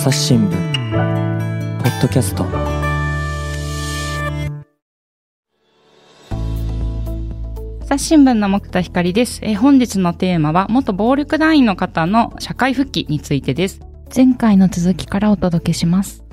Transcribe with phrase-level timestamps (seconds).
[0.00, 0.50] 朝日新聞
[1.82, 2.46] ポッドキャスト。
[7.82, 13.80] 朝日新聞の木田光です、えー本日のテーマは元暴力団員の方の社会復帰についてです。
[14.16, 16.24] 前回の続きからお届けします。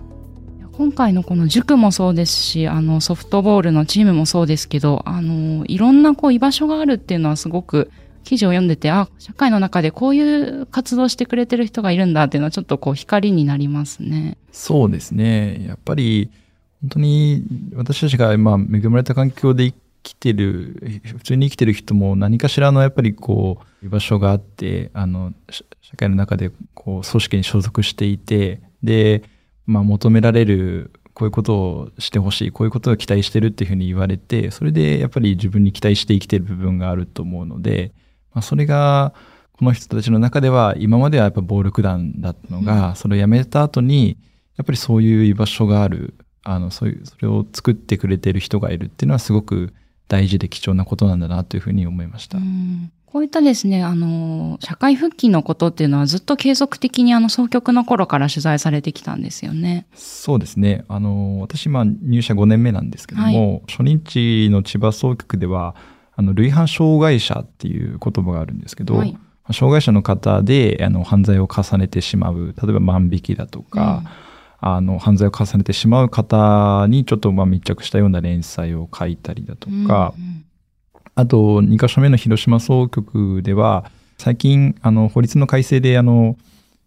[0.72, 7.92] 今回のこの塾もそうですしあのソフトボールのチームもそうですけどあのいろんなこう居場所があるっていうのはすごく
[8.28, 14.38] 記事を読んでてあ社会の中でこういう活動してくれてる人がいるんだっていうのはちょっとこう光になりますね。
[14.52, 15.66] そうですね。
[15.66, 16.30] やっぱり、
[16.82, 29.24] 本当に私たちがまあ恵まれた環境で生きてる、普通に生きてる人も何かしらのやっぱりこう、居場所があって、あの、社社会の中でこう、組織に所属していて、で、
[29.66, 37.94] まあ求められる、こういうことをしてほしい、こういうことを期待してるっていうふうに言われて、それでやっぱり自分に期待して生きてる部分があると思うので、
[38.38, 39.16] まあ、それが、
[39.54, 44.20] この人たちの中では、今まではやっぱ暴力団だったのが、それを辞めた後に、
[44.58, 49.74] やっぱりそういう居場所がある、あの、そういう、それを作ってくれてる人がいるっていうのはすごく
[50.08, 52.38] 大事で貴重なことなんだなというふうに思いました。
[52.38, 59.88] うんこういったですね、あの、社会復帰のことっていうのはずっと継続的にあの、総局の頃から取材されてきたんですよね。
[59.96, 60.84] そうですね。
[60.90, 65.74] あの、私、今入社5年目なんですけども、初任地の千葉総局では、
[66.18, 69.18] あの、類犯障害者っていう言葉があるんですけど、はい。
[69.52, 74.04] 障害者の方で、あの、犯罪を重ねてしまう、例えば万引きだとか、
[74.60, 80.46] あの、犯罪を重ねてしまう方にちょっとまあ密着したような連載を書いたりだとか、うんうん。
[81.14, 86.36] あと、2カ所目の広島総局では、最近、あの、法律の改正で、あの、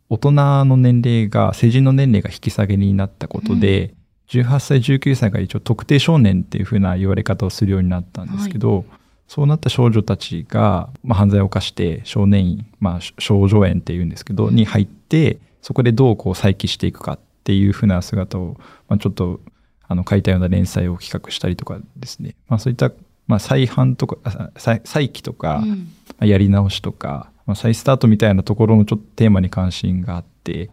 [0.08, 0.32] 大人
[0.64, 3.94] の年齢が、成人の年齢が引き下げになったことで、
[4.28, 8.84] 18歳、19歳が一応特定少年っていう風な言われ方をするようになったんですけど、
[9.30, 18.56] そうなった少女たちが、まあ、犯罪を犯して少年院、まあ、少女園っていうんですけど、に入って、そこでどうこう再起していくかっていう風な姿を、
[18.88, 19.38] まあ、ちょっと、
[19.86, 22.34] あの、書いたような連載を企画したりとかですね。
[22.48, 22.90] まあ、そういった、
[23.28, 25.76] まあ、再犯とか、あ再再起とか、うんま
[26.22, 30.70] あやり直しとか、まあ、再スタートみたいなところのちょっとテーマに関心があって、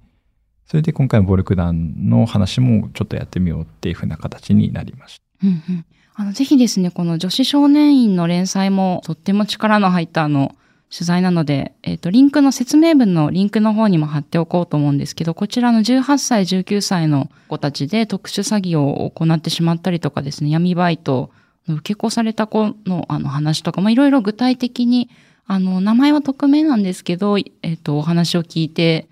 [0.65, 5.47] それで今回の暴力団の話もちょっとやってみようっていう風な形になりました。
[5.47, 5.85] うんうん
[6.19, 10.55] あの、ぜひですね、この女子少年院の連載もとっても力の入ったあの、
[10.91, 21.29] 取材なので、えっ、と、リンクの説明文のリンクの方にも貼っておこうと思うんですけど、こちらの18歳、19歳の子たちで特殊詐欺を行ってしまったりとかですね、闇バイト
[21.67, 25.11] の受け子された子のあの話とかもいろいろ具体的に、
[25.45, 29.07] あの、名前は匿名なんですけど、えっ、と、お話を聞いて、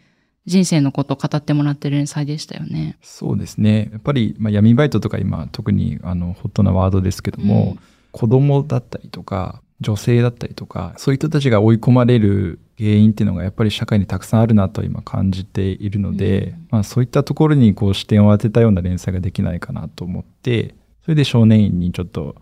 [0.46, 2.98] 人生のことを語ってもらってる連載でしたよね。
[3.02, 3.90] そうですね。
[3.92, 7.80] やっぱり、まあ、闇バイトとか今特にあのホットなワードですけども、うん
[8.16, 22.38] 子供だったりとか、女性だったりとか、そういう人たちが追い込まれる原因っていうのがやっぱり社会にたくさんあるなと今感じているので、うんまあそういったところにこう視点を当てたような連載ができないかなと思って、それで少年院にちょっと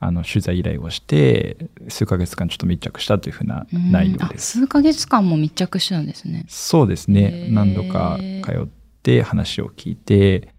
[0.00, 1.56] あの取材依頼をして、
[1.88, 4.58] 数ヶ月間ちょっと密着したというふうな内容です。
[4.58, 6.44] 数ヶ月間も密着してたんですね。
[6.48, 7.52] そうですへねー。
[7.52, 8.68] 何度か通っ
[9.02, 10.54] て話を聞いて、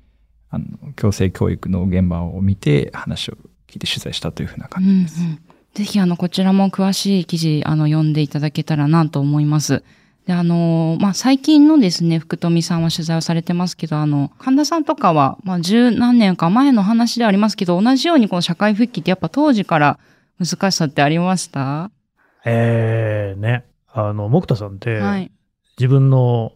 [0.50, 5.22] あの、強制教育の現場を見て話を聞いて取材したというふうな感じです。
[5.22, 5.40] うんうん
[5.74, 9.84] ぜひ、あの、こちらも詳しい記事、あの、読んでいただけたらなと思います。
[10.30, 19.98] で、あの、まあ、最近のですね、福富さんは取材をされてますけど、あの、神田さんとかは、まあ、十何年か前の話ではありますけど、同じようにこの社会復帰ってやっぱ当時から
[20.38, 21.90] 難しさってありました？
[22.46, 23.66] えー、ね。
[23.92, 25.32] あの、木田さんって、はい。
[25.80, 26.52] 自分の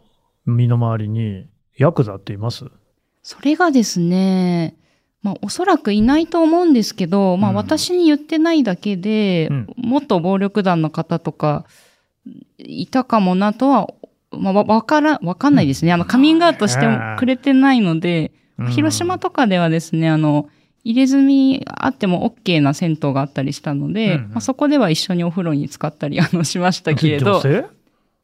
[0.46, 2.66] 身の回りにヤクザっています？
[3.24, 4.76] それがですね、
[5.24, 11.66] まあ、おそらくいないと思うんですけど、まあ、うん私に言ってないだけで、うん元暴力団の方とか、
[12.58, 13.88] いたかもなとは、
[14.32, 15.94] まあ、わわから、わかんないですね。
[15.94, 18.32] あの、カミングアウトしてもくれてないので、
[18.72, 20.50] 広島とかではですね、あの、
[20.84, 24.30] 入れ墨あっても OK な銭湯があったりしたので、うんうん。
[24.30, 27.66] まあ、そこでは一緒にお風呂に使ったり、 あの、しましたけれど、女性？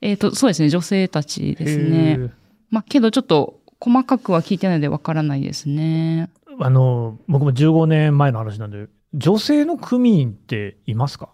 [0.01, 2.15] えっ、と、そうですね、女性たちですへね。
[2.15, 2.29] ー。
[2.69, 6.29] まあ、けどちょっと、細かくは聞いてないのでわからないですね。
[6.59, 11.29] あの、僕も15年前の話なんで、女性の組員っていますか？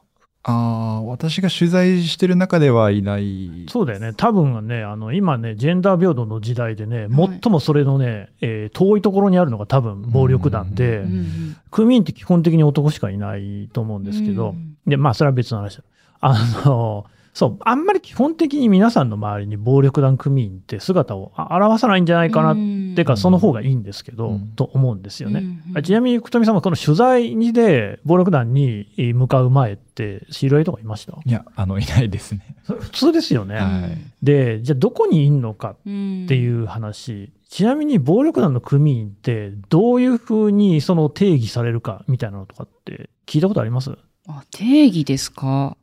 [0.48, 3.66] ああ、私が取材してる中ではいない。
[3.68, 4.14] そうだよね。
[4.16, 15.84] 多分ね、あの、今ね、ジェンダー平等の時代でね、はい最もそれのね、えー遠いところにあるのが多分暴力団で、うんうん組員って基本的に男しかいないと思うんですけど、うんで、まあ、それは別の話だ。
[16.22, 24.48] あの、そう、あんまり基本的に皆さんの周りに暴力団組員って姿をあ表さないんじゃないかな、っていうか、その方がいいんですけど、うん。
[24.56, 25.42] と思うんですよね。
[25.42, 25.84] うんうん。
[25.84, 31.20] ちなみに、福富さんはこの取材にで暴力団に向かう前って、知り合いとかいました？
[31.26, 32.56] いや、あの、いないですね。
[32.64, 33.56] それ普通ですよね。
[33.56, 33.98] はい。
[34.24, 36.24] で、じゃあどこにいんのかうん。
[36.24, 43.92] っていう話、ちなみに暴力団の組員ってどういうふうにその定義されるかみたいなのとかって聞いたことあります？
[44.26, 45.76] あ定義ですか？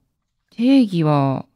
[0.57, 1.47] 定義は、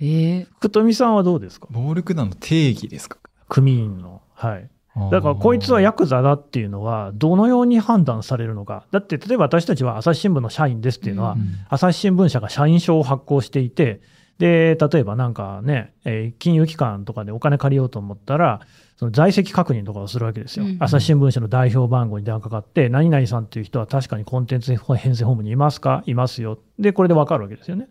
[0.00, 1.68] えー、福富さんはどうですか？
[1.70, 3.18] 暴力団の定義ですか？
[3.48, 4.22] 組員の。
[4.34, 4.70] はい。
[5.10, 8.86] だからこいつはヤクザだっていうのはどのように判断されるのか。
[8.92, 14.02] だって例えば私たちは朝日新聞の社員ですっていうのは、うん朝日新聞社が社員証を発行していて、
[14.38, 18.60] で、例えばなんかね、えー金融機関とかでお金借りようと思ったら、
[18.96, 20.64] その在籍確認とかをするわけですよ。
[20.64, 26.04] うん朝日新聞社の代表番号に電話かかって、何々さんっていう人は確かにコンテンツ編成本部にいますか？
[26.06, 26.60] いますよ。
[26.78, 27.88] で、これでわかるわけですよね。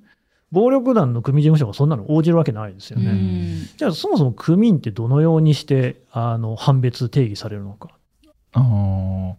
[0.54, 3.10] 暴力団の組事務所がそんなの応じるわけないですよね。
[3.10, 7.90] うんじゃあそもそも組員ってどのようにしてあの判別定義されるのか。
[8.52, 9.34] あー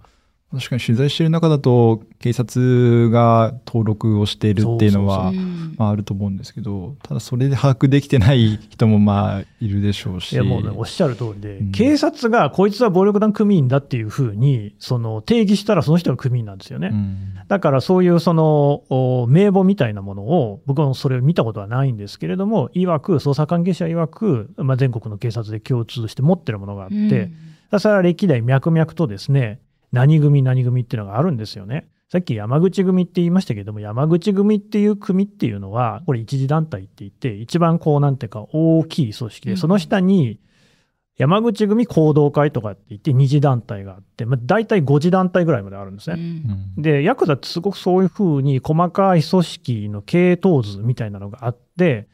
[0.55, 10.33] 確かに取材している中だと、警察が登録をしているっていうのは、うんまあ、あると思うんですけど、ただそれで把握できてない人もまあいるでしょうし。
[10.33, 16.91] いやもうね、おっしゃる通りで、うん警察がこいつは暴力団組員だっていうふうにその定義したらその人が組員なんですよね。
[16.93, 27.11] うんだからそういうそのお名簿みたいなものを、僕はそれを見たことはないんですけれども、いわく、捜査関係者曰く、まあ、全国の警察で共通して持ってるものがあって、うん
[27.65, 29.59] だからそれは歴代脈々とですね、
[29.95, 31.89] 何組何組っていうのがあるんですよね。
[32.11, 40.39] さっき山口組って言いましたけども、山口組っていう組っていうのは、これ一次団体って言って、一番こうなんていうか大きい組織で、うんその下に
[41.17, 46.17] 山口組行動会とかって言って二次団体があって、まあ、大体5次団体ぐらいまであるんですね。
[46.77, 52.09] うんで、ヤクザってすごくそういうふうに細かい組織の系統図みたいなのがあって、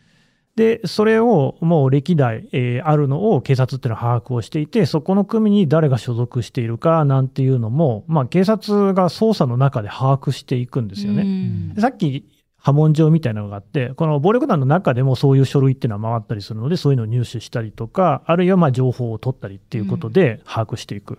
[0.61, 11.75] で、それをもう歴代、えーあるのを警察っていうのは把握をしていて、そこの組に誰が所属しているかなんていうのも、まあ警察が捜査の中で把握していくんですよね。
[11.79, 12.27] さっき
[12.59, 21.19] 波紋状みたいなのがあって、この暴力団の中でもそういう書類っていうのは回ったりするので、そういうのを入手したりとか、あるいはまあ情報を取ったりっていうことで把握していく。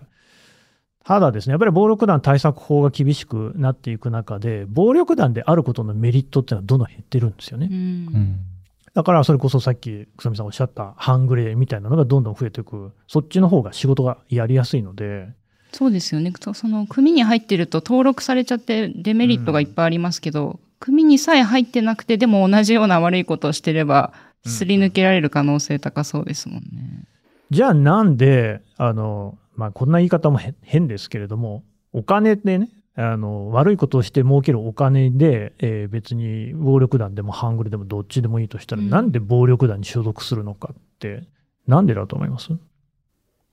[1.04, 7.68] ただですね、やっぱり暴力団対策法が厳しくなっていく中で、暴力団であることのメリットっていうのはどんどん減ってるんですよね。
[7.68, 7.78] うんう
[8.18, 8.51] ん
[8.94, 12.92] だからそれこそさっき草見さんおっしゃった半グレみたいなのがどんどん増えていく。
[13.06, 15.28] そっちの方が仕事がやりやすいので、
[15.72, 16.32] そうですよね。
[16.38, 24.12] そその組に入ってると登録されちゃってデメリットがいっぱいありますけど、組にさえ入ってなくてでも同じような悪いことをしてれば、
[24.44, 27.06] すり抜けられる可能性高そうですもんね。
[27.50, 41.24] じゃあなんで、あの、まあ、こんな言い方も変変ですけれども、お金でね、あの、悪いことをして儲けるお金で、えー別に暴力団でも半グレでもどっちでもいいとしたら、うんなんで暴力団に所属するのかって、
[41.66, 42.50] なんでだと思います？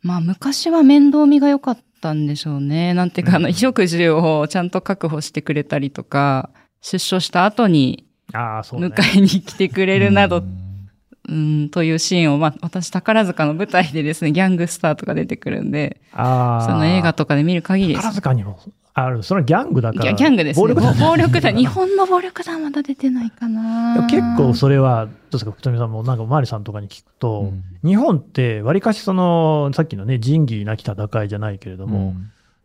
[0.02, 2.94] まあ昔は面倒見が良かったんでしょうね。
[2.94, 6.50] なんていうか、あの、うん衣食住をちゃんと確保してくれたりとか、
[6.82, 8.88] 出所した後にああ、そうね。
[8.88, 10.90] 迎えに来てくれるなど、うん
[11.28, 11.34] う
[11.66, 16.66] ん、というシーンを、まあ私宝塚の舞台でですね、ギャングスターとか出てくるんで、ああ。
[16.66, 18.16] その映画とかで見る限りです宝。
[18.16, 18.60] 塚にも
[19.06, 19.24] ある。
[19.24, 20.14] それはギャングだから。
[20.14, 20.62] ギャングですね。
[20.62, 24.08] 暴力団暴力団、日本の暴力団まだ出てないかな。
[24.10, 32.14] 結構それは、どうですか、福富さんもなんかおまわりさんとかに聞くと、うん日本ってわりかしその、さっきのね、仁義なき戦いじゃないけれども、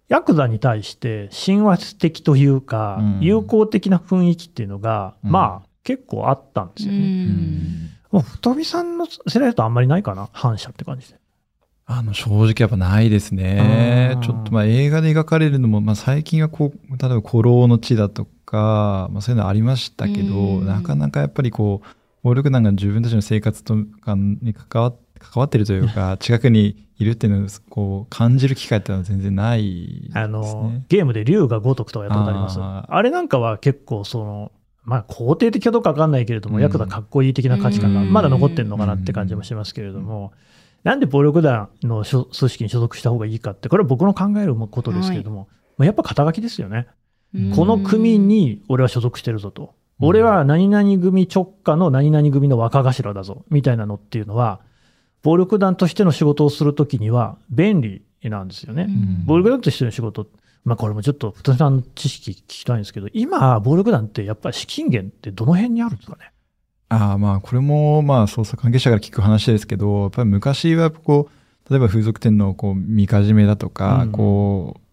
[0.09, 7.27] ヤクザに対して親和的というか、うん友好的な雰囲気っていうのが、うんまあ結構あったんですうよね。
[7.27, 7.91] ん。
[8.11, 11.19] もう太美さんの世代だとあんまりないかな、反射って感じで。
[11.87, 14.17] あの正直やっぱないですね。
[14.23, 21.87] ちょっとまあ映画で描かれるのも、まあ、最近はこう例えば「古老の地」だとか、まあ、そういうのありましたけど、うんなかなかやっぱりこう
[22.23, 30.21] 暴力団が自分たちの生活とかに関わ関わってるというか 近くにいるっていうのをこう感じる機会っていうのは全然ないですね。
[30.21, 32.59] あの、ゲームで竜が如くとかやったことあります。
[32.61, 34.53] あれなんかは結構その、
[34.85, 40.33] まあ肯定的かどうかわかんないけれども、うんヤクザかっこいい的な価値観がうんまだ残ってんのかなって感じもしますけれども、
[40.85, 46.87] なんで暴力団の所組織に所属した方がいいかって、これは僕の考えることですけれども、まあやっぱ肩書きですよね。
[47.57, 49.63] この組に俺は所属してるぞと。
[49.63, 49.69] うん
[50.01, 54.61] 俺は何々組直下の何々組の若頭だぞ、みたいなのっていうのは、
[55.23, 58.87] 暴力団としての仕事をするときには便利なんですよね。
[58.89, 60.27] うん暴力団としての仕事、
[60.65, 66.33] まあこれもちょっと、太さんの知識聞きたいんですけど、今、暴力団ってやっぱり資金源ってどの辺にあるんですかね？
[66.89, 74.85] ああまあこれもまあ捜査関係者から聞く話ですけどやっぱり昔はこう例えば風俗店のこうみかじめだとか、うんこう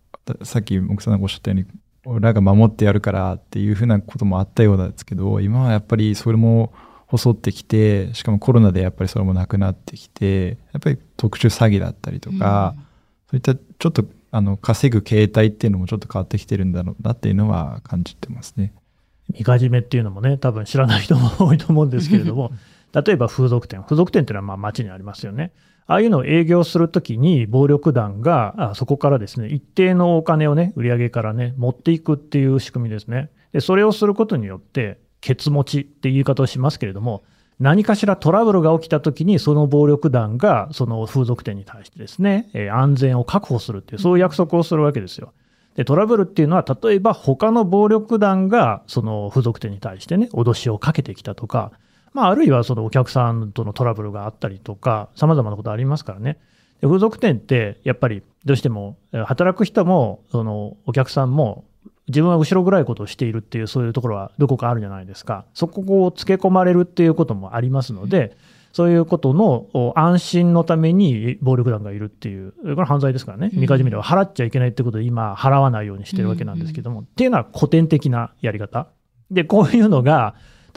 [0.43, 1.65] さっき奥さんがおっしゃったように
[2.05, 6.71] 俺らが守ってやるからっていうふうなこともあったようなんですけど今はやっぱりそれも
[7.11, 12.73] 細ってきて、しかもコロナでやっぱりそれもなくなってきて、やっぱり特殊詐欺だったりとか、
[13.29, 18.71] そういったちょっとあの稼ぐ形態っていうのもちょっと変わってきてるんだろうなっていうのは感じてますね。
[19.37, 22.51] みかじめっていうのもね、多分知らない人も多いと思うんですけれども、
[22.93, 25.51] 例えば風俗店、風俗店っていうのはまあ街にありますよね。
[25.87, 33.29] ああいうのを営業するときに、暴力団があそこからですね、一定のお金をね、売り上げからね、持っていくっていう仕組みですね。
[33.51, 37.23] で、それをすることによって、ケツ持ちっていう言い方をしますけれども、
[37.59, 45.33] 何かしらトラブルが起きたときに、その暴力団がその風俗店に対してですね、えー安全を確保するっていう、そういう約束をするわけですよ。
[45.75, 51.71] で、トラブルっていうのは、例えば他の暴力団がその風俗店に対してね、脅しをかけてきたとか、
[52.13, 56.37] まあ、あるいはそのお客さんとのトラブルがあったりとか、様々なことありますからね。
[56.81, 61.63] で風俗店って、やっぱりどうしても、働く人も、そのお客さんも、
[62.07, 65.45] 自分は後ろ暗いことをしているっていう、そういうところはどこかあるじゃないですか。
[65.53, 68.35] そこをつけ込まれるっていうこともありますので、
[68.73, 73.59] そういうことのお安心のために暴力団がいるっていう、これ犯罪ですからね、うん。
[73.59, 78.87] みかじめでは払っちゃいけないってことで、今、払わないようにしてるわけなんですけども、っていうのは古典的なやり方。
[79.29, 80.35] で、こういうのが、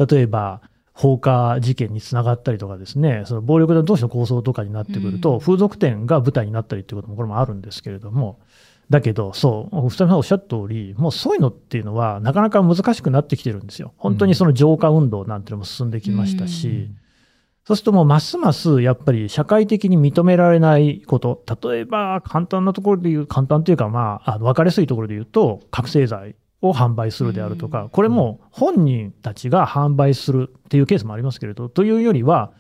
[0.09, 0.61] 例えば、
[0.93, 5.41] 放火事件につながったりとかですね、その暴力団同士の抗争とかになってくると、うん。
[5.41, 8.41] 風俗店が舞台になったりっていうこともこれもあるんですけれども、
[8.91, 13.93] だけど、そう、二人さんおっしゃった通り、もうそういうのっていうのは、なかなか難しくなってきてるんですよ。
[13.97, 16.97] 本当にその浄化運動なんていうのも進んできましたし、うん
[17.67, 27.89] そうするともうますますやっぱり社会的に認められないこと、例えば簡単なところで言う、簡単というかまあ、あの分かりやすいところで言うと、覚醒剤を販売するであるとか、うん。
[27.89, 32.53] これも本人たちが販売するっていうケースもありますけれど、というよりは、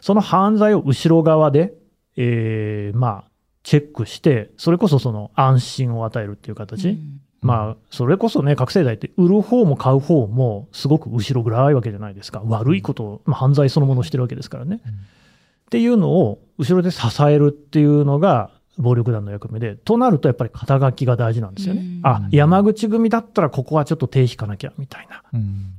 [0.00, 1.74] その犯罪を後ろ側で、
[2.16, 3.30] えーまあ、
[3.64, 6.90] チェックして、それこそその安心を与えるっていう形。
[6.90, 7.11] うん
[7.42, 12.40] まあ、それこそね、覚醒剤って売る方も買う方もすごく後ろ暗いわけじゃないですか。
[12.46, 14.80] 悪いことを、まあ、犯罪そのものをしてるわけですからね。
[14.86, 22.00] っていうのを後ろで支えるっていうのが暴力団の役目で、となるとやっぱり肩書きが大事なんですよねうん。
[22.04, 25.22] あ、山口組だったらここはちょっと手引かなきゃみたいな。
[25.34, 25.74] うん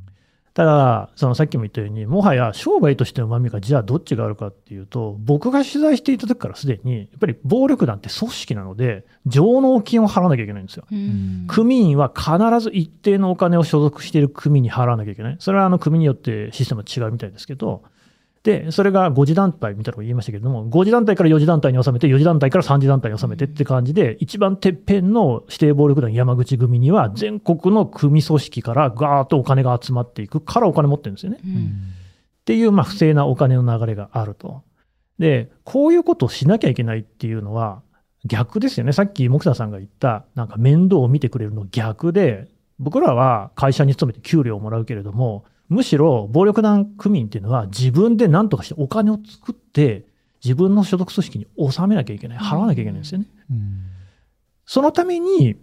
[0.53, 10.86] ただ、そのさっきも言ったように、もはや商売としての旨味がじゃあどっちがあるかっていうと、僕が取材していた時からすでに、やっぱり暴力団って組織なので、上納金を払わなきゃいけないんですよ。
[10.91, 15.36] うん組員は必ず一定のお金を所属している組に払わなきゃいけない。
[15.39, 17.81] それはあの組によってシステムは違うみたいですけど、
[18.44, 31.40] で、それが5次団体みたいなこと言いましたけれども、5次団体から4次団体に収めて、4次団体から3次団体に収めてって感じで、一番てっぺんの指定暴力団山口組には、全国の組組織からガーッとお金が集まっていくからお金持ってるんですよね。
[31.44, 31.94] うん
[32.44, 34.64] っていう、まあ、不正なお金の流れがあると。
[35.18, 37.82] で、こういうことをしなきゃいけないっていうのは、
[38.26, 38.92] 逆ですよね。
[38.92, 50.06] さっき木田さんが言った、なんか面倒を見てくれるの逆で、僕らは会社に勤めて給料をもらうけれども、むしろ暴力団組員っていうのは自分で何とかしてお金を作って、
[50.44, 53.25] 自分の所属組織に納めなきゃいけない、払わなきゃいけないんですよね。
[54.65, 55.56] そのために、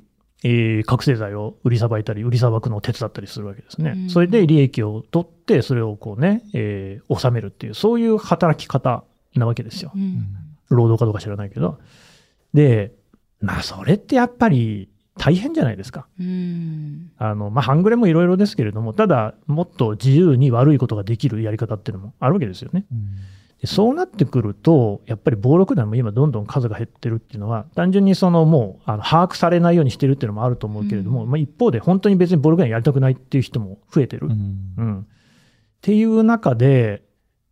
[0.43, 3.93] えー覚醒剤を売りさばいたり、売りさばくのを手伝ったりするわけですね。
[3.95, 9.93] うんそれで利益を取って、それをこうね、えー納めるっていう、そういう働き方なわけですよ。
[9.95, 10.26] うん
[10.71, 11.79] 労働かどうか知らないけど。
[12.55, 12.93] で、
[13.40, 14.88] まあ、それってやっぱり
[15.21, 16.07] 大変じゃないですか。
[16.19, 22.87] うんあの、まあ、半グレもいろいろですけれども、ただ、もっと自由に悪いことができるやり方っていうのもあるわけですよね。
[23.61, 34.29] でそうなってくると、やっぱり暴力団も今どんどん数が減ってるっていうのは、単純にそのもう、あの、把握されないようにしてるっていうのもあると思うけれども、うんまあ一方で本当に別に暴力団やりたくないっていう人も増えてる。
[34.29, 34.33] う
[34.83, 35.00] ん。
[35.00, 35.05] っ
[35.83, 37.03] ていう中で、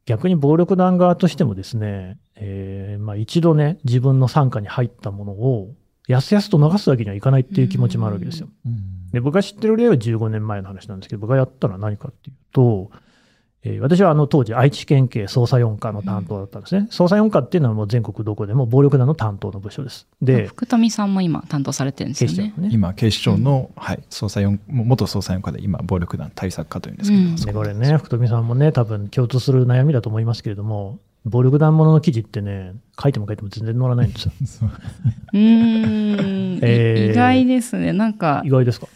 [0.06, 5.74] 逆に暴力団側としてもですね、えーまあ一度ね、自分の傘下に入ったものを、
[6.08, 8.48] やすやすと流すわけにはいかないっていう気持ちもあるわけですよ。
[9.12, 12.90] で、僕が知ってる例は15年前の話なんですけど、僕がやったのは何かっていうと、
[13.64, 16.88] えー私はあの当時愛知県警捜査4課の担当だったんですね。
[16.90, 20.06] 捜査4課っていうのはもう全国どこでも暴力団の担当の部署です。
[20.22, 22.54] で、福富さんも今担当されてるんですよね。
[22.56, 22.70] ね。
[22.72, 27.10] 今、警視庁の、はい、捜査四元捜査4課で今、暴力団対策課というんです
[27.46, 34.32] けど、うんこれね、福富さんもね、多分共通する悩みだと思いますけれども、暴力団ものの記事ってね、書いても書いても全然載らないんですよ。
[34.46, 34.64] そ
[35.34, 37.92] うん、えー意外ですね。
[37.92, 38.86] なんか意、外ですか？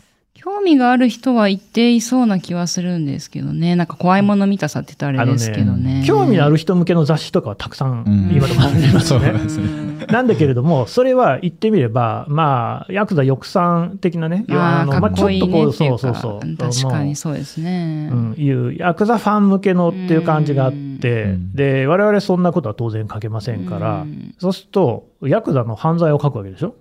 [0.44, 3.76] 興味がある人は一定いそうな気はするんですけどね。
[3.76, 6.02] なんか怖いもの見たさって言ったらあれですけどね。
[6.04, 9.44] 興味のある人向けの雑誌とかはたくさんうん今でもありますねそうなん。
[9.44, 15.98] ですねなんだけれども、それは言ってみれば、まあ、ヤクザ抑散的なね、ああ、のまあ、かっこいいねっていそううか。
[15.98, 16.56] そうそう。
[16.56, 18.10] 確かもにそうですね。
[18.12, 26.74] ううん、いうヤクザファン向けのっていう感じがあって、うんで、我々そんなことは当然書けませんから、うんそうすると、ヤクザの犯罪を書くわけでしょ？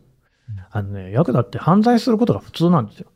[0.72, 3.08] あのね、ヤクザって犯罪することが普通なんですよ。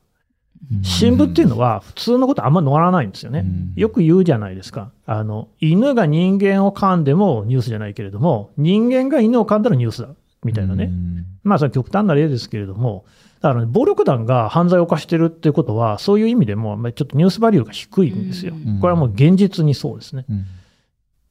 [0.83, 3.39] 新聞っていうのは普通のことあんま載らないんですよね。
[3.39, 4.91] うんよく言うじゃないですか。
[5.05, 10.09] あの、犬が人間を噛んでもニュースじゃないけれども、人間が犬を噛んだらニュースだ。
[10.43, 10.85] みたいなね。
[10.85, 13.05] うんまあ、それは極端な例ですけれども、
[13.41, 18.53] だから、ね、暴力団が犯罪を犯してるっていうことは、そういう意味でも、まあちょっとニュースバリューが低いんですよ。
[18.55, 20.25] うんこれはもう現実にそうですね。
[20.29, 20.45] うん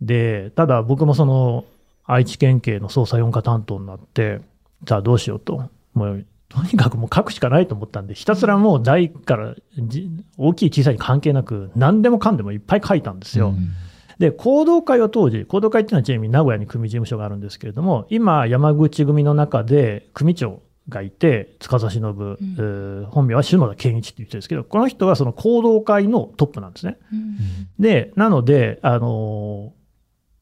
[0.01, 1.65] で、ただ僕もその、
[2.05, 4.41] 愛知県警の捜査4課担当になって、
[4.85, 5.71] じゃあどうしようと。
[5.95, 10.09] もう、とにかくもう書くしかないと思ったんで、ひたすらもう大からじ
[10.39, 13.55] 大きい小さいに関係なく、何でもかんでもいっぱい書いたんですよ。
[14.19, 22.09] で、行動会は当時、行動会っていうのはちなみに名古屋に組事務所があるんですけれども、今、山口組の中で組長がいて、司忍、
[22.41, 26.99] えー本名は篠田健一って言ってるんですけど、この人はその行動会のトップなんですね。
[27.13, 27.39] うん
[27.83, 29.85] で、なので、あのー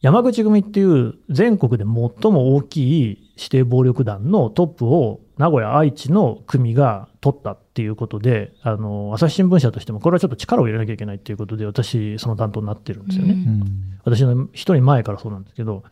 [0.02, 13.32] 山口組っていう全国で最も大きい指定暴力団のトップを名古屋、愛知の組が取ったっていうことで、あのー朝日新聞社としてもこれはちょっと力を入れなきゃいけないっていうことで、私、その担当になってるんですよね。
[13.32, 13.62] うん
[14.04, 15.82] 私の一人前からそうなんですけど、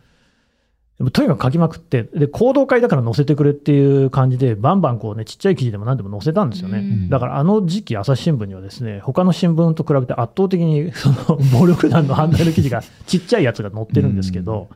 [1.12, 6.78] とにかく書きまくって、で、行動会だから載せてくれっていう感じで、バンバンこうね、ちっちゃい記事でも何でも載せたんですよね。
[6.78, 14.69] うんだからあの時期、朝日新聞にはですね、他の新聞と比べて圧倒的にその 暴力団の犯罪の記事がちっちゃいやつが載ってるんですけど、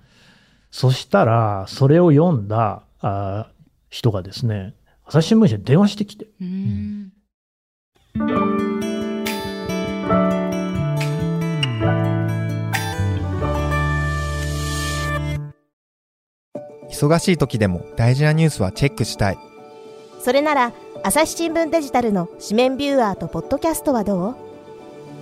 [0.72, 3.48] そしたら、それを読んだあ
[3.94, 4.74] 人がですね、
[5.04, 7.12] 朝日新聞社に電話してきて、うん。
[16.90, 19.38] 忙しい時でも大事なニュースはチェックしたい。
[20.18, 20.72] それなら
[21.04, 24.34] 朝日新聞デジタルの紙面ビューアーとポッドキャストはどう？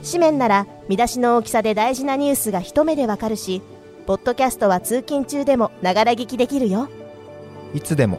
[0.02, 3.60] 紙面なら見出しの大きさで大事なニュースが一目でわかるし
[4.06, 6.88] ポッドキャストは通勤中でもながら聞きできるよ。
[7.74, 8.18] いつでも、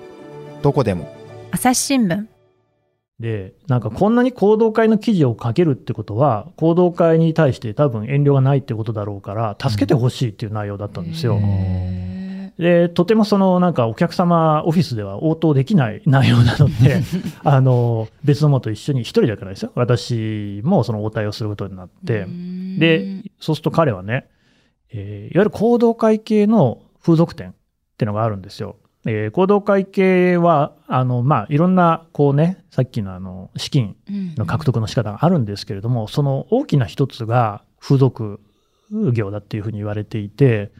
[0.63, 1.13] どこでも。
[1.51, 2.25] 朝日新聞
[3.19, 11.37] で、なんかこんなに行動会の記事を書けるってことは、行動会に対して多分遠慮がないってことだろうから、助けてほしいっていう内容だったんですよ。
[11.41, 17.01] へで、とてもそのなんかお客様オフィスでは応答できない内容なので、
[17.43, 19.71] あの、別のものと一緒に一人だからですよ。
[19.75, 24.27] 私もその応対をすることになって、ーで、そうすると彼はね、
[24.93, 27.53] えーいわゆる行動会系の風俗店っ
[27.97, 28.77] てのがあるんですよ。
[29.05, 33.95] えー行動会系は、あの、まあ、いろんな、こうね、さっきのあの、資金
[34.37, 38.39] の獲得の仕方があるんですけれども、その大きな一つが風俗
[39.13, 40.71] 業だっていうふうに言われていて、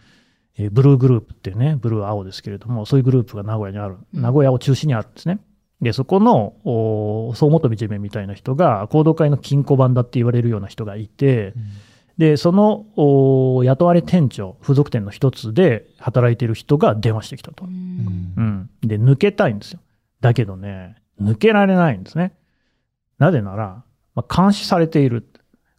[0.58, 4.22] えーブルーグループっていうね、ブルー青ですけれども、そういうグループが名古屋にある、うん。
[4.22, 5.40] 名古屋を中心にあるんですね。
[5.82, 11.54] で、そこの、お総元道めみたいな人が、行動会の金庫番だって言われるような人がいて、
[12.18, 17.66] で、そのお雇われ店長、風俗店の一つで働いている人が電話してきたと。
[17.66, 18.70] うん。
[18.82, 19.80] で、抜けたいんですよ。
[20.22, 22.34] だけどね、抜けられないんですね。
[23.18, 23.84] なぜなら、
[24.16, 25.28] まあ、監視されている。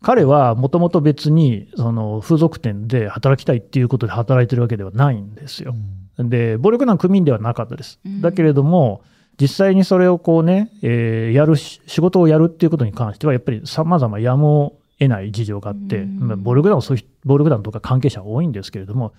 [0.02, 5.74] 彼はもともと別に、その風俗店で働きたいっていうことで働いてるわけではないんですよ。
[6.18, 8.00] で、暴力団組員ではなかったです。
[8.04, 9.02] うんだけれども、
[9.40, 16.28] 実際にそれをこうね、えーやるし、仕事をやるっていうことに関しては、やっぱり様々やむを得ない事情があって、うん。
[16.28, 19.14] まあ暴力団はそういう暴力団とか関係者多いんですけれども、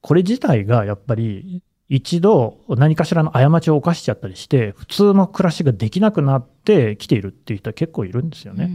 [0.00, 8.70] これ自体がやっぱり一度何かしらの過ちを犯しちゃったりして、普通の暮らしができなくなってきているっていう人は結構いるんですよね。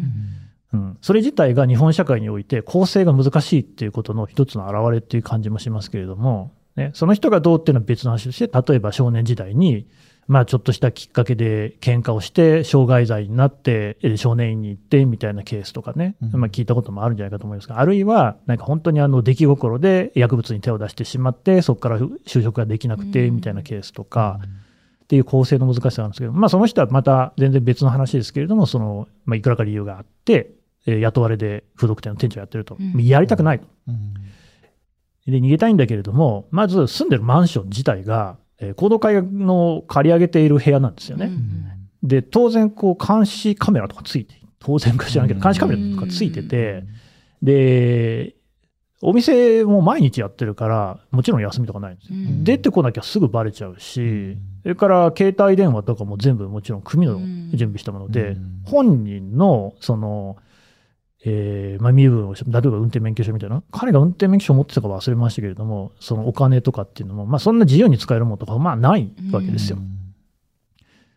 [0.74, 9.88] うん、それ自体が日本社会において構成が難しいっていうことの一つの表れっていう感じもしますけれども、ね、その人がどうっていうのは別の話として、例えば少年時代に、
[10.30, 16.40] まあちょっとしたきっかけで喧嘩をして、傷害罪になって、えー少年院に行ってみたいなケースとかね、うん。
[16.40, 24.40] まあ聞いたこともあるんじゃないかと思いますが、あるいは、なんか本当にあの出来心で薬物に手を出してしまって、そこから就職ができなくてみたいなケースとか、
[25.04, 30.52] っていう構成の難しさなんですけど、まあ、その人はまた全然別の話ですけれども、そのまあ、いくらか理由があって、
[30.86, 33.04] えー雇われで風俗店の店長やってると、うん。
[33.04, 33.66] やりたくないと。
[33.88, 34.14] うん。
[35.26, 41.32] で、逃げたいんだけれども、まず住んでるマンション自体が、えー、行動会の借り上げている部屋なんですよね。
[42.04, 45.44] で、当然、こう、監視カメラとかついて、当然か知らんけど、うん。
[45.44, 46.84] 監視カメラとかついてて、
[47.42, 48.36] で、
[49.02, 52.18] お店も毎日やってるから、もちろん休みとかないんですよ。
[52.18, 52.44] うん。
[52.44, 57.18] 出てこなきゃすぐバレちゃうし、それから携帯電話とかも全部もちろん組の
[57.54, 58.62] 準備したもので、うん。
[58.66, 60.36] 本人の、その、
[61.26, 69.80] えーまあ、身分を、例えば運転免許証みたいな、彼が運転免許証を持ってたか忘れましたけれども、そのお金とかっていうのも、まあ、そんな自由に使えるものとか、まあ、ないわけですよ。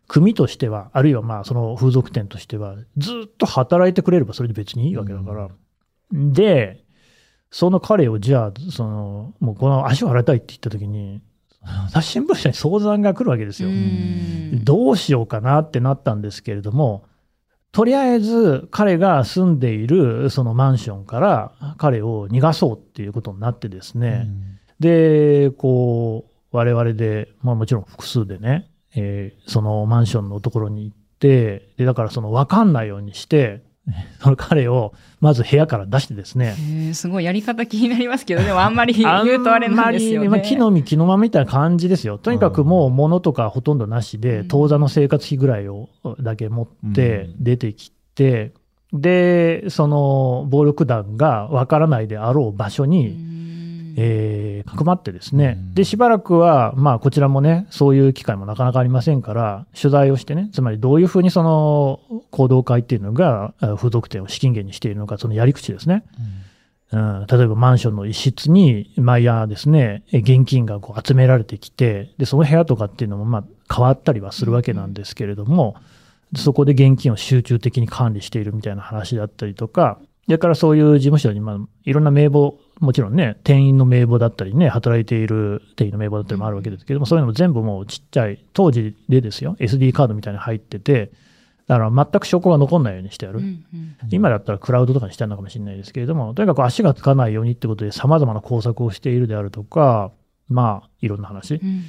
[0.07, 5.49] 組としては、あるいはまあその風俗店としては、ずっと働いてくれればそれで別にいいわけだから。
[6.11, 6.83] で、
[7.49, 11.21] その彼をじゃあ、その、もうこの足を洗いたいって言った時に、
[12.01, 13.69] 新聞社に相談が来るわけですよ。
[14.63, 17.05] どうしようかなってなったんですけれども、
[17.73, 24.27] とりあえず彼が住んでいるそのマンションから彼を逃がそうっていうことになってですね、
[24.79, 33.63] で、こう、我々で、まあもちろん複数でね、えーそのマンションのところに行って、で、だからその分かんないようにして、
[34.21, 36.55] その彼をまず部屋から出してですね、
[36.93, 40.27] すごいやり方気になりますけど、でもあんまり 言うとあれなんですよね。
[40.27, 42.17] あんまりまあ、木の実木のまみたいな感じですよ。
[42.17, 44.47] とにかくもう物とかほとんどなしで、うん。
[44.47, 45.89] 当座の生活費ぐらいを
[46.21, 47.43] だけ持ってうん。
[47.43, 48.53] 出てきて、
[48.93, 53.42] で、その暴力団がわからないであろう場所うに、ん
[53.95, 55.57] えーかくまってですね。
[55.59, 61.99] うん、で、しばらくは、まあ、こちらもね、そういう機会もなかなかありませんから、取材をしてね、つまりどういうふうにその
[62.31, 66.03] 行動会っていうのが、あ風俗店を資金源にしているのか、そのやり口ですね。
[66.91, 75.75] うん、例えばマンションの一室に毎夜ですね、え現金がこう集められてきて、で、その部屋とかっていうのもまあ変わったりはするわけなんですけれども、
[76.35, 91.11] そこで現金を集中的に管理しているみたいな話だったりとか、それからそういう事務所にまあいろんな名簿、もちろんね、店員の名簿だったりね、働いている店員の名簿だったりもあるわけですけども、そういうのも全部もうちっちゃい、当時でですよ、SD カードみたいに入ってて、
[91.67, 93.39] だから全く証拠が残んないようにしてある。
[93.39, 100.11] うんうん今だったらクラウドとかにしてあるのかもしれないですけれども、とにかく足がつかないようにってことで様々な工作をしているであるとか、
[100.49, 101.55] まあ、いろんな話。
[101.55, 101.83] うん。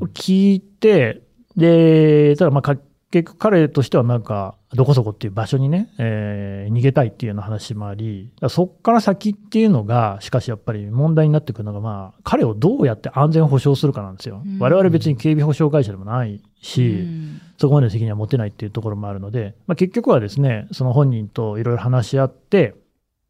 [0.00, 1.22] を聞いて、
[1.56, 2.76] で、ただまあか、
[3.14, 14.42] 結局彼としてはなんか、どこそこっていう場所にね、えー逃げたいっていうような話もあり、そっから先っていうのが、しかしやっぱり問題になってくるのが、まあ、彼をどうやって安全保障するかなんですよ。
[14.44, 14.58] うん。
[14.58, 17.40] 我々別に警備保障会社でもないし、うん。
[17.56, 22.74] そこまでの責任は持てないっていうところもあるので、まあ、結局はですね、その本人といろいろ話し合って、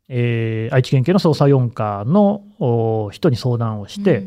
[0.09, 4.25] えー愛知県警の捜査4課のお人に相談をして、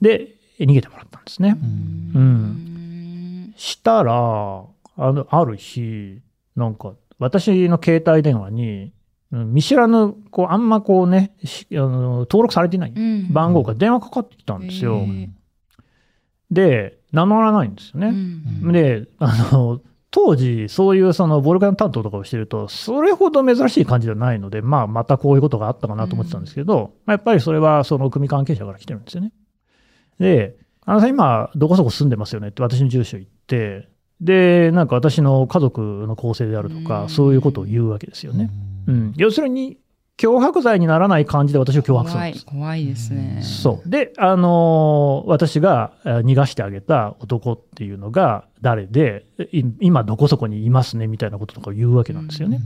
[0.00, 1.56] で、逃げてもらったんですね。
[2.14, 2.73] ううんん
[3.56, 6.20] したら、あの、ある日、
[6.56, 8.92] なんか、私の携帯電話に、
[9.32, 14.98] うん見知らぬ、こう、あんまこうね、しあの登録されていないうん番号が電話かかってきたんですよ。
[14.98, 15.28] へー
[16.50, 18.08] で、名乗らないんですよね。
[18.08, 29.32] うんで、あの、当時、そういうその暴力団担当とかをしてると、それほど珍しい感じではないので、まあ、またこういうことがあったかなと思ってたんですけど、まあ、やっぱりそれはその組関係者から来てるんですよね。
[30.20, 32.48] で、あのさん今、どこそこ住んでますよね？
[32.48, 33.88] って私の住所言って、
[34.20, 38.50] で、なんか私の家族の構成であるとうか、んそういうことを言うわけですよね。
[38.86, 39.12] うん。
[39.16, 39.78] 要するに、
[40.16, 42.46] 脅迫罪にならない感じで私を脅迫するん怖いです。
[42.46, 43.40] 怖いですね。
[43.42, 43.88] そう。
[43.88, 51.08] で、あのー私がえー逃がしてあげた男っていうのが誰で、い今どこそこにいますね？
[51.08, 52.60] みたいなこととかを言うわけなんですよね。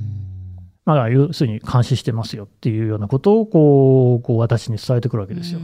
[0.85, 5.61] まあ、要するに監視してますよっていうようなことをこう、こう私に伝えてくるわけですよ。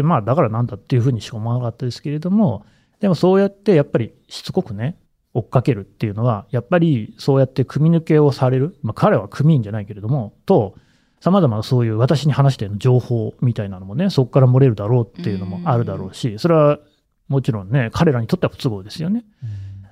[0.00, 2.64] うんうん、で、まあ、だからなんだっていうふうにしか思わなかったですけれども、
[3.00, 4.96] でもそうやってやっぱりしつこくね、
[5.34, 10.74] 追っかけるっていうのは、やっぱりそうやって組み抜けをされる、まあ、彼は組員じゃないけれども、と、
[11.20, 16.80] 様々なそういう私に話している情報みたいなのもね、そこから漏れるだろうっていうのもあるだろうし、それは
[17.28, 19.24] もちろんね、彼らにとっては不都合ですよね。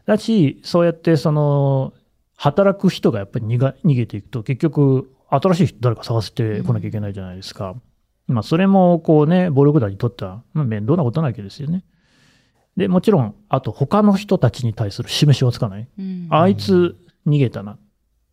[0.07, 1.93] だし、そうやってその、
[2.37, 7.77] 働く人がやっぱり逃げていくと、結局、新しい人誰か探してこなきゃいけないじゃないですか。
[8.31, 11.85] まあ、それもこうね、暴力団にとっては、まあ、面倒なことなわけですよね。
[12.77, 15.89] で、もちろん、あと他の人たちに対する示しはつかない。
[15.99, 17.79] うんあいつ逃げたな。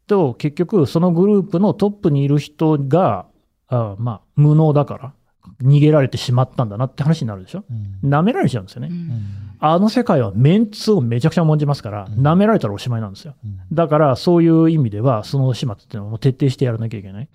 [0.08, 3.26] と、結局、そのグループのトップにいる人が、
[3.68, 5.14] あまあ、無能だから、
[5.62, 7.64] 逃げられてしまったんだなって話になるでしょ。
[8.04, 8.90] 舐められちゃうんですよね。
[8.92, 13.34] うんあの世界はメンツをめちゃくちゃ重んじますから、うん舐められたらおしまいなんですよ。
[13.74, 17.28] だから、そういう意味では、その始末っていうのはもう徹底してやらなきゃいけない。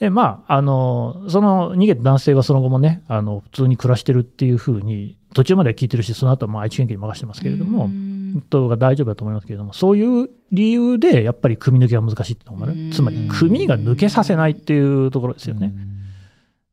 [0.00, 15.74] で、まあ、あの、その逃げた男性はその後もね、あの、普通に暮らしてるっていうふうに、途中までは聞いてるし、その後はまあ愛知県警に任せてますけれども、うんとが大丈夫だと思いますけれども、そういう理由で、やっぱり組み抜けが難しいってのがあるうんつまり、組が抜けさせないっていうところですよね。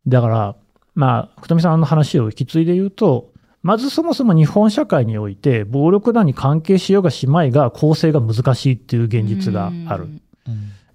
[0.08, 0.56] だから、
[0.96, 10.08] まあ、福富さんの話を引き継いで言うと、まずそもそも日本社会において、暴力団に関係しようがしまいが、構成が難しいっていう現実がある。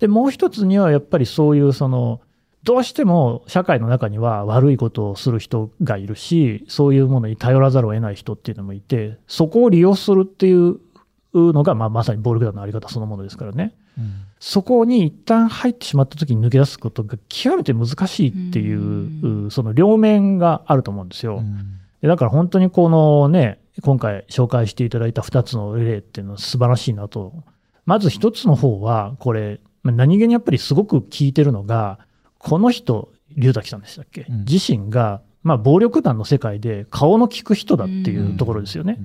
[0.03, 2.21] で、もう一つにはやっぱりそういうその、
[2.65, 10.81] どうしても社会の中には悪いことをする人がいるし、そういうものに頼らざるを得ない人っていうのもいて、そこを利用するっていう
[11.33, 13.77] のが、まあ、まさに暴力団のあり方そのものですからね。
[14.41, 21.45] そこに一旦入ってしまった時に抜け出すことが極めて難しいっていう、うその両面があると思うんですよ。
[22.01, 27.33] でだから本当にこのね、今回紹介していただいた2つの例っていうのは素晴らしいなと。
[27.87, 31.99] まず1つの方は、これ、まあ何気にやっぱりすごく聞いてるのが、
[32.39, 34.39] この人、龍崎さんでしたっけ、うん。
[34.45, 38.99] 自身が、まあ暴力団の世界で顔の利く人だっていうところですよね。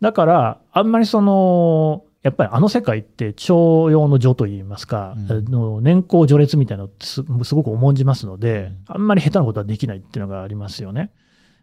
[0.00, 5.82] だから、あんまりその、やっぱりあの世界って徴用の序といいますか、うん。
[5.82, 11.10] 年功序列みたいなのってすすごく重んじますので、あんまり下手なことはできないっていうのがありますよね。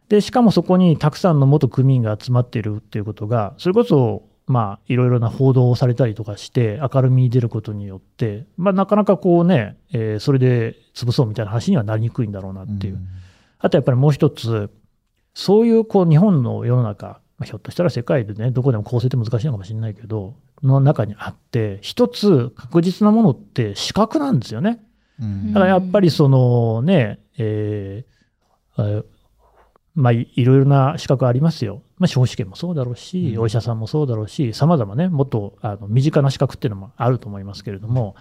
[0.09, 12.99] で、しかもそこにたくさんの元組員が集まっているっていうことが、それこそ、まあ、いろいろな報道をされたりとかして、明るみに出ることによって、まあ、なかなかこうね、えーそれで潰そうみたいな話にはなりにくいんだろうなっていう。
[13.59, 14.71] あとやっぱりもう一つ、
[15.35, 20.33] そういうこう日本の世の中、まあひょっとしたら世界でね、どこでも構成って難しいのかもしれないけど、
[20.63, 24.83] の中にあって、一つ確実なものって資格なんですよね。
[25.21, 29.03] うんだからやっぱりそのね、えーあ
[29.99, 31.81] まあいいろいろな資格ありますよ。
[31.97, 38.15] まあ司法試験もそうだろうし、うんお医者さんもそうだろうし、様々ね、もっとあの身近な資格っていうのもあると思いますけれども、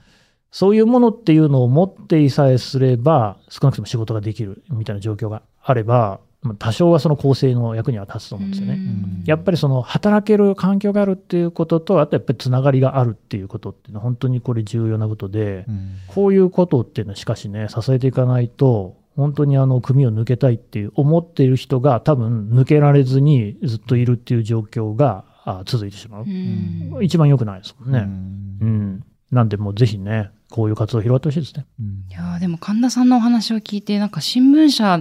[0.50, 8.74] そういうものっていうのを持っていさえすれば、少なくとも仕事ができるみたいな状況があれば、まあ多少はその構成の役には立つと思うんですよね。
[8.74, 26.22] うんやっぱりその働ける環境があるっていうことと、あとやっぱりつながりがあるっていうことっていうのは本当にこれ重要なことで、うんこういうことっていうのはしかしね、支えていかないと、本当にあの組を抜けたいっていう思っている人が多分抜けられずにずっといるっていう状況があ続いてしまう。
[26.22, 27.98] うん一番良くないですもんうね。
[27.98, 29.04] んうん。
[29.33, 31.66] なんでもうぜひね、こういう活動を広がってほしいですね。
[31.81, 35.00] うんいやーでも神田さんのお話を聞いて、なんか新聞社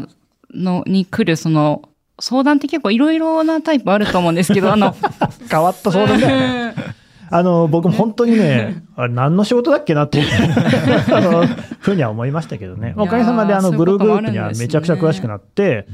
[0.52, 1.88] のに来るその
[2.20, 4.96] 相談って結構いろいろなタイプあると思うんですけど、あの、
[5.48, 6.74] 変わった相談ね。
[7.30, 10.26] あの、僕も本当にね、あれ何の仕事だっけなっていう
[11.14, 11.46] あの
[11.80, 12.94] ふうには思いましたけどね。
[12.98, 15.88] おかげさまであの、ブルーグループにはめちゃくちゃ詳しくなって、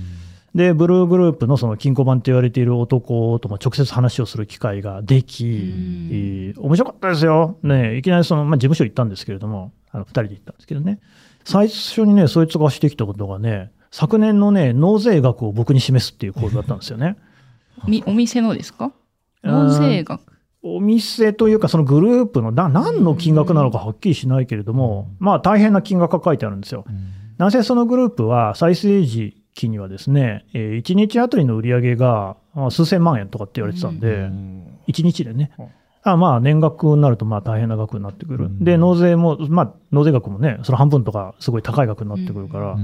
[0.55, 7.57] で、ブルーグループのその金庫番と言われている男とも直接話をする機会ができ、面白かったですよ。
[7.63, 10.99] ね、いきなりその、まあ、事務所行ったんですけれども、あの、二人で行ったんですけどね。
[11.43, 17.15] 最初にね、そいつがしてきたことがね、昨年のね、納税額を僕に示すっていう構図だったんですよね。
[17.87, 18.91] みお店のですか？
[19.43, 20.32] 納税額。
[20.63, 26.85] お店というか、そのグループのな何の金額なのかはっきりしないけれども、まあ大変な金額が書いてあるんですよ。
[27.37, 34.29] なぜそのグループは再生時期にはですね、え1日あたりの売り上げがまあ数千万円とかって言われてたんで、
[34.87, 35.51] 1日でね。
[36.05, 38.45] あまあ年額になるとまあ大変な額になってくる。
[38.45, 38.63] うん。
[38.63, 42.77] で、納税も、まあ納税額もね、その半分とかすごい高い額になってくるから、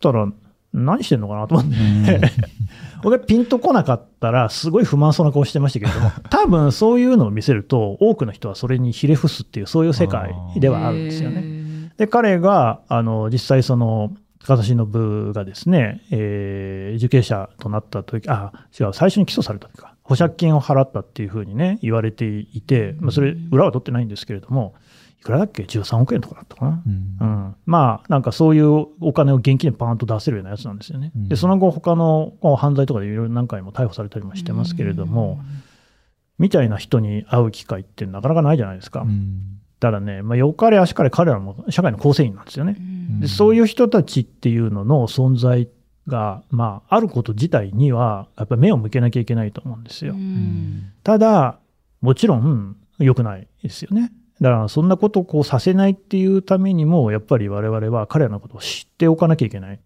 [0.00, 0.30] たら
[0.74, 2.20] 何してんのかなと思って。
[3.04, 11.42] 俺ピンとこなかったら、すごい不満そうな顔してましたけれども、 多分そういうのを見せると、多くの人はそれにひれ伏すっていう、そういう世界ではあるんですよね。
[11.42, 11.92] ね。
[11.96, 24.74] で、彼が、あの、実際その、高田信がですね、えー受刑者となった時、あ、違う、最初に起訴された時か、保釈金を払ったっていうふうにね、言われていて、まあ、それ、裏は取ってないんですけれども、
[25.13, 26.82] いくらだっけ ?13 億円とかだったかな。
[26.86, 31.12] うんうん、まあ、なんかそういうお金を現金でパーンと出せるようなやつなんですよね。
[31.16, 35.40] うんで、その後、他の犯罪とかでいろいろ何回も逮捕されたりもしてますけれども、
[36.38, 39.00] みたいな人に会う機会ってなかなかないじゃないですか。
[39.00, 42.76] うんただね、まあ、よかれ足かれ彼らも社会の構成員なんですよね。
[42.78, 45.68] うんでそういう人たちっていうのの存在
[46.06, 50.14] が、まあ、あること自体には、やっぱり目を向けなきゃいけないと思うんですよ。
[50.14, 51.58] うんただ、
[52.00, 54.10] もちろん良くないですよね。
[54.40, 59.80] だから、そんなことをこうさせないっていうためにも、やっぱり我々は彼らのことを知っておかなきゃいけない。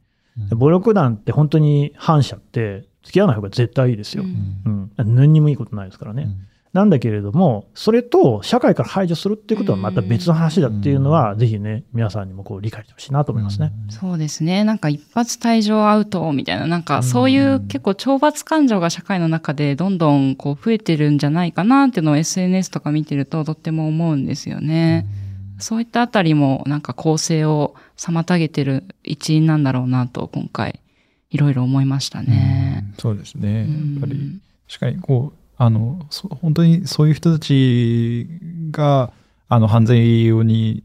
[0.50, 4.22] 暴力団って本当に反社って付き合わない方が絶対いいですよ。
[4.22, 4.92] うん。
[4.96, 6.28] 何にもいいことないですからね。
[6.72, 13.72] なんだけれども、それと社会から排除するっていうことはまた別の話だっていうのは、ぜひね、皆さんにもこう理解してほしいなと思いますね。
[13.88, 14.64] そうですね。
[14.64, 25.06] なんか一発退場アウトみたいな、なんかそういう結構懲罰感情が社会の中でどんどんこう増えてるんじゃないかなっていうのを SNS とか見てるととっても思うんですよね。
[25.58, 30.80] そういったあたりもなんか構成を妨げてる一因なんだろうなと今回
[31.30, 32.84] いろいろ思いましたね。
[32.90, 33.60] うんそうですね。
[33.60, 38.28] やっぱりうん確かにこうあのそ本当にそういう人たち
[38.70, 39.12] が
[39.48, 40.84] あの犯罪をに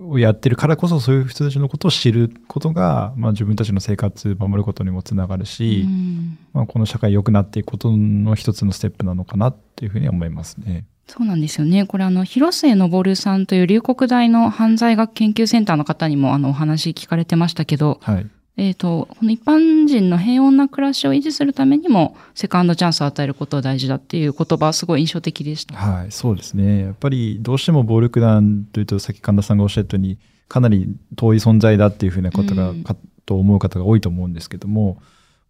[0.00, 10.84] をやってるからこそそういう人たちのことを知ることが、まあ、自分たちの生活を守ることにもつながるし、うんまあ、この社会良くなっていくことの一つのステップなのかなっていうふうには思いますね。
[11.06, 11.86] そうなんですよね。
[11.86, 18.26] これあの、広末昇さんという龍谷大の犯罪学研究センターの方にもあのお話聞かれてましたけど、はい。
[18.56, 25.74] えっ、と、この一般人の平穏な暮らしを維持するためにも、セカンドチャンスを与えることは大事だっていう言葉、すごい印象的でした。
[25.74, 26.82] はい、そうですね。
[26.82, 34.98] やっぱりどうしても暴力団というと、さっき神田さんがおっしゃったように、かなり遠い存在だっていうふうなことが、うんかと思う方が多いと思うんですけども、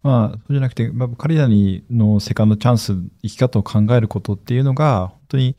[0.01, 5.55] まあ、そうじゃなくて、まあ、彼らにのセカンドチャンス、生き方を考えることっていうのが、本当に、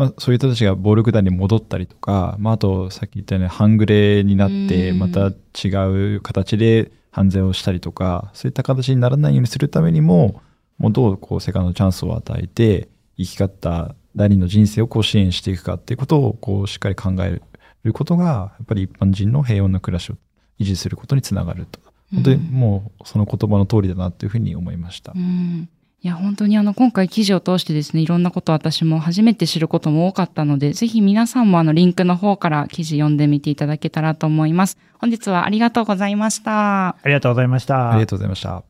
[0.00, 4.98] まあ、そういう人たちが暴力団に戻ったりとか、まあ、あと、さっき言ったように半グレになって、うん。
[4.98, 5.68] また違
[6.16, 10.40] う形で犯罪をしたりとか、そういった形にならないようにするためにも、
[10.78, 17.38] もうどうこうセカンドチャンスを与えて、生き方第二の人生をこう支援していくかっていうことをこうしっかり考え
[17.84, 20.14] ることがやっぱり一般人の平穏な暮らしを
[20.58, 21.78] 維持することにつながると。
[22.10, 25.12] 本当にもうその言葉の通りだなというふうに思いました。
[25.14, 25.68] うん
[26.02, 34.78] いや、本当にあの、今回記事を通してですね、いろんなことを私も初めて知ることも多かったので、ぜひ皆さんもあの、リンクの方から記事読んでみていただけたらと思います。
[34.98, 36.88] 本日はありがとうございました。
[36.88, 37.90] ありがとうございました。
[37.90, 38.64] ありがとうございました。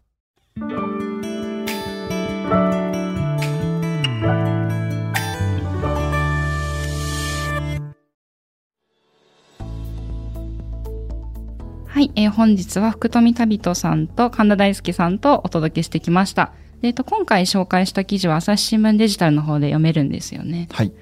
[11.87, 16.53] はい、えー本日は福富旅人さんと神田大輔さんとお届けしてきました。
[16.83, 20.69] でえっと、今回紹介した記事は朝日新聞デジタルの方で読めるんですよね。
[20.73, 20.93] はい。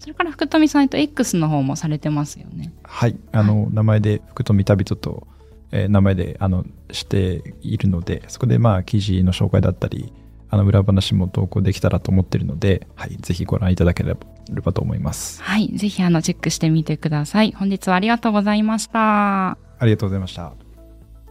[0.00, 2.72] それから福富さん、と、X の方もされてますよね。
[2.82, 3.16] はい。
[3.30, 5.28] あの、名前で、福富旅人と、
[5.70, 10.12] えー名前で、あの、しているので、そこで、まあ、記事の紹介だったり、
[10.50, 13.16] あの、裏話も投稿できたらと思っているので、はい。
[13.20, 14.14] ぜひご覧いただけれ
[14.60, 15.40] ばと思います。
[15.40, 17.52] はい、ぜひあの、チェックしてみてください。
[17.52, 19.50] 本日はありがとうございました。
[19.52, 20.52] ありがとうございました。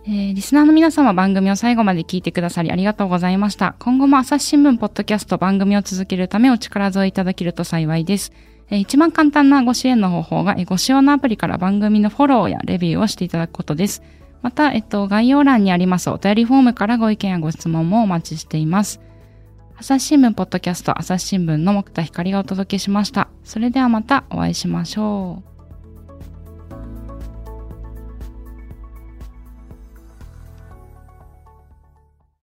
[0.06, 3.76] えーリスナーの皆様番組を最後まで聞いてくださりありがとうございました。
[3.80, 8.32] 今後も朝日新聞ポッドキャスト番組を続けるためお力添えいただけると幸いです。
[8.70, 14.02] えー一番簡単なご支援の方法が、えーご使用のアプリから番組のフォローやレビューをしていただくことです。
[14.42, 19.00] また、えっと、概要欄にありますお便りフォームからご意見やご質問もお待ちしています。
[19.78, 23.30] 朝日新聞ポッドキャスト朝日新聞の木田光がお届けしました。
[23.44, 25.51] それではまたお会いしましょう。